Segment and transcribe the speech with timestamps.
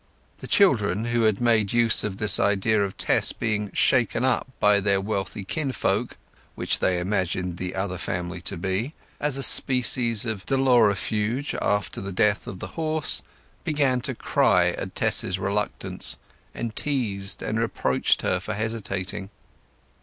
[0.39, 4.79] The children, who had made use of this idea of Tess being taken up by
[4.79, 6.17] their wealthy kinsfolk
[6.55, 12.11] (which they imagined the other family to be) as a species of dolorifuge after the
[12.11, 13.21] death of the horse,
[13.63, 16.17] began to cry at Tess's reluctance,
[16.55, 19.29] and teased and reproached her for hesitating.